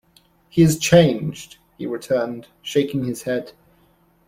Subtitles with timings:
[0.49, 3.51] "He is changed," he returned, shaking his head.